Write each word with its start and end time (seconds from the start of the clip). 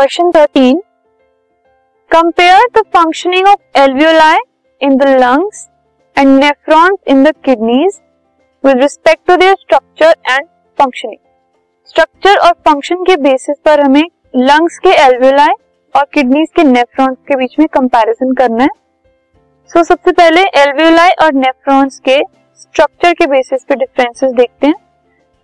Question 0.00 0.30
thirteen 0.30 0.78
compare 2.10 2.60
the 2.76 2.82
functioning 2.96 3.46
of 3.46 3.78
alveoli 3.78 4.36
in 4.80 4.96
the 4.96 5.08
lungs 5.20 5.68
and 6.16 6.28
nephrons 6.40 6.98
in 7.08 7.24
the 7.24 7.32
kidneys 7.44 7.98
with 8.64 8.80
respect 8.80 9.26
to 9.26 9.36
their 9.36 9.54
structure 9.54 10.14
and 10.30 10.46
functioning 10.78 11.18
structure 11.88 12.36
और 12.36 12.52
function 12.68 13.02
के 13.04 13.16
basis 13.16 13.56
पर 13.64 13.80
हमें 13.80 14.04
lungs 14.36 14.78
के 14.78 14.90
alveoli 14.90 15.54
और 15.94 16.06
kidneys 16.14 16.48
के 16.56 16.64
nephrons 16.64 17.18
के 17.28 17.36
बीच 17.36 17.58
में 17.58 17.66
comparison 17.68 18.32
करना 18.32 18.64
है। 18.64 18.70
सो 19.70 19.78
so, 19.80 19.86
सबसे 19.86 20.12
पहले 20.12 20.40
एल्वियोलाई 20.40 21.10
और 21.10 21.34
नेफ्रॉन्स 21.34 21.98
के 21.98 22.20
स्ट्रक्चर 22.56 23.12
के 23.12 23.26
बेसिस 23.26 23.64
पे 23.64 23.74
डिफरेंसेस 23.74 24.32
देखते 24.32 24.66
हैं। 24.66 24.74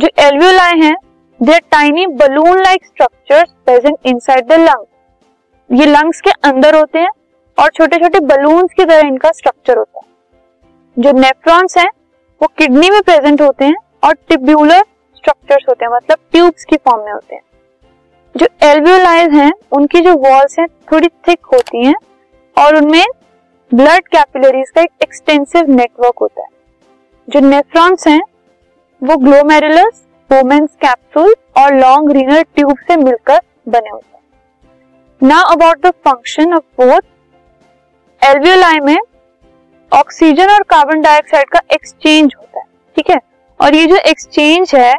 जो 0.00 0.08
एल्वियोलाई 0.18 0.80
हैं 0.80 0.96
they 1.40 1.52
are 1.52 1.60
tiny 1.70 2.06
balloon 2.06 2.60
like 2.62 2.84
structure 2.86 3.44
present 3.64 3.96
inside 4.18 4.46
the 4.46 4.52
lung 4.52 5.78
ये 5.78 5.86
लंग्स 5.86 6.20
के 6.20 6.30
अंदर 6.44 6.74
होते 6.74 6.98
हैं 6.98 7.10
और 7.58 7.68
छोटे 7.68 7.96
छोटे 7.96 8.20
बलून 8.20 8.66
की 8.66 8.84
तरह 8.84 9.08
इनका 9.08 9.30
स्ट्रक्चर 9.30 9.78
होता 9.78 10.00
है। 10.00 11.02
जो 11.02 11.12
नेफ्रॉन्स 11.12 11.78
हैं, 11.78 11.88
वो 12.40 12.46
किडनी 12.58 12.90
में 12.90 13.00
प्रेजेंट 13.02 13.42
होते 13.42 13.64
हैं 13.64 13.76
और 14.04 14.14
टिब्यूलर 14.28 14.82
स्ट्रक्चर्स 15.16 15.64
होते 15.68 15.84
हैं 15.84 15.92
मतलब 15.92 16.18
ट्यूब्स 16.32 16.64
की 16.64 16.76
फॉर्म 16.76 17.04
में 17.04 17.12
होते 17.12 17.34
हैं। 17.34 17.42
जो 18.36 18.46
एल्वियोलाइज 18.62 19.34
हैं, 19.34 19.52
उनकी 19.72 20.00
जो 20.00 20.14
वॉल्स 20.16 20.58
हैं, 20.58 20.66
थोड़ी 20.92 21.08
थिक 21.28 21.46
होती 21.52 21.84
हैं 21.86 21.94
और 22.56 22.76
उनमें 22.76 23.04
ब्लड 23.74 24.08
कैपिलरीज 24.08 24.70
का 24.70 24.80
एक 24.80 24.90
एक्सटेंसिव 25.02 25.70
नेटवर्क 25.70 26.18
होता 26.20 26.42
है। 26.42 26.48
जो 27.28 27.40
नेफ्रॉन्स 27.40 28.06
हैं, 28.08 28.20
वो 29.02 29.16
ग्लोमेरुलस 29.16 30.04
वोमेन्स 30.32 30.70
कैप्सूल 30.80 31.34
और 31.56 31.74
लॉन्ग 31.74 32.10
रीनल 32.12 32.42
ट्यूब 32.42 32.78
से 32.78 32.96
मिलकर 32.96 33.40
बने 33.68 33.88
होते 33.88 34.16
हैं। 34.16 35.28
Now 35.28 35.44
about 35.52 35.86
the 35.86 35.90
function 35.90 36.52
of 36.54 36.82
both 36.82 37.00
alveoli 38.24 38.80
में 38.80 38.98
ऑक्सीजन 39.92 40.50
और 40.50 40.62
कार्बन 40.62 41.00
डाइऑक्साइड 41.00 41.48
का 41.48 41.60
एक्सचेंज 41.72 42.34
होता 42.38 42.58
है, 42.58 42.64
ठीक 42.96 43.10
है? 43.10 43.16
और 43.60 43.74
ये 43.74 43.86
जो 43.86 43.96
एक्सचेंज 43.96 44.74
है, 44.74 44.94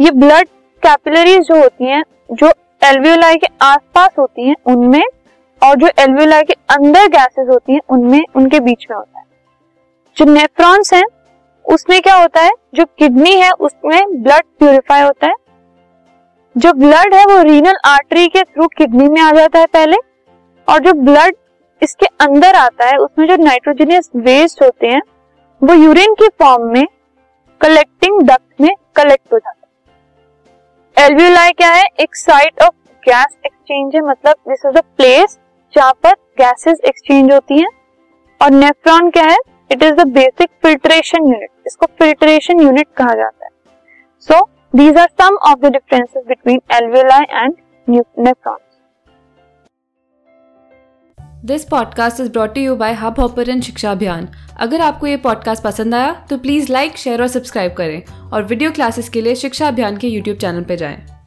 ये 0.00 0.10
ब्लड 0.10 0.48
कैपिलरीज 0.82 1.42
जो 1.42 1.62
होती 1.62 1.84
हैं, 1.84 2.04
जो 2.32 2.52
एल्वियोलाई 2.84 3.36
के 3.36 3.46
आसपास 3.62 4.10
होती 4.18 4.48
हैं, 4.48 4.56
उनमें 4.66 5.04
और 5.62 5.76
जो 5.76 5.86
एल्वियोलाई 5.86 6.42
के 6.42 6.52
अंदर 6.52 7.06
गैसेस 7.06 7.48
होती 7.48 7.72
हैं, 7.72 7.80
उनमें, 7.90 8.22
उनके 8.36 8.60
बीच 8.60 8.86
में 8.90 8.96
होता 8.96 9.18
है। 9.18 9.24
जो 10.16 10.24
नेफ्रॉन्स 10.24 10.94
हैं 10.94 11.04
उसमें 11.64 12.02
क्या 12.02 12.14
होता 12.14 12.40
है? 12.40 12.50
जो 12.74 12.84
किडनी 12.84 13.32
है, 13.32 13.50
उसमें 13.50 14.22
ब्लड 14.22 14.42
प्यूरिफाई 14.58 15.02
होता 15.02 15.26
है। 15.26 15.34
जो 16.56 16.72
ब्लड 16.72 17.14
है, 17.14 17.24
वो 17.24 17.42
रीनल 17.42 17.74
आर्टरी 17.84 18.28
के 18.28 18.42
थ्रू 18.42 18.66
किडनी 18.66 19.08
में 19.08 19.20
आ 19.20 19.32
जाता 19.32 19.58
है 19.58 19.66
पहले। 19.66 19.96
और 20.68 20.78
जो 20.78 20.92
ब्लड 20.92 21.34
इसके 21.82 22.06
अंदर 22.06 22.54
आता 22.54 22.86
है, 22.86 22.96
उसमें 22.96 23.28
जो 23.28 23.36
नाइट्रोजनियस 23.36 24.10
वेस्ट 24.16 24.62
होते 24.62 24.86
हैं, 24.86 25.02
वो 25.62 25.74
यूरिन 25.74 26.14
की 26.14 26.28
फॉर्म 26.28 26.72
में 26.72 26.86
कलेक्टिंग 27.60 28.22
डक्ट 28.22 28.60
में 28.60 28.74
कलेक्ट 28.96 29.32
हो 29.32 29.38
जाता 29.38 29.66
है। 29.66 31.06
एल्वियोलाई 31.06 31.52
क्या 31.52 31.68
है? 31.68 31.84
एक 32.00 32.16
साइट 32.16 32.62
ऑफ़ 32.62 32.74
गैस 33.08 33.36
एक्सचेंज 33.46 33.94
है। 33.94 34.00
मतलब 34.00 34.34
दिस 34.48 34.62
इज़ 34.66 34.76
अ 34.76 34.80
प्लेस 34.80 35.38
जहाँ 35.74 35.92
पर 35.92 36.12
गैसेस 36.12 36.78
एक्सचेंज 36.84 37.32
होती 37.32 37.58
हैं। 37.58 37.68
और 38.42 38.50
नेफ्रॉन 38.50 39.10
क्या 39.10 39.24
है? 39.24 39.36
It 39.72 39.82
is 39.82 39.94
the 39.94 40.08
basic 40.08 40.50
filtration 40.62 41.24
unit 41.24 41.48
इसको 41.66 41.86
फिल्ट्रेशन 41.98 42.60
यूनिट 42.60 42.88
कहा 42.96 43.14
जाता 43.14 43.44
है। 43.44 43.50
So 44.28 44.44
these 44.76 44.98
are 44.98 45.08
some 45.22 45.36
of 45.36 45.58
the 45.58 45.72
differences 45.72 46.24
between 46.28 46.60
alveoli 46.72 47.24
and 47.30 47.54
nephrons 48.18 48.60
this 51.44 51.64
podcast 51.64 52.20
is 52.20 52.30
brought 52.32 52.58
you 52.58 52.76
by 52.76 52.92
Hubhopper 53.20 53.60
Shiksha 53.60 53.90
Abhiyan 53.90 54.28
अगर 54.60 54.80
आपको 54.80 55.06
ये 55.06 55.16
पॉडकास्ट 55.16 55.62
पसंद 55.62 55.94
आया 55.94 56.12
तो 56.30 56.38
प्लीज़ 56.38 56.72
लाइक 56.72 56.96
शेयर 56.96 57.22
और 57.22 57.28
सब्सक्राइब 57.28 57.72
करें 57.72 58.30
और 58.30 58.42
वीडियो 58.42 58.70
क्लासेस 58.70 59.08
के 59.08 59.20
लिए 59.20 59.34
शिक्षा 59.34 59.68
अभियान 59.68 59.96
के 59.96 60.08
यूट्यूब 60.08 60.36
चैनल 60.36 60.62
पर 60.62 60.74
जाएँ। 60.74 61.21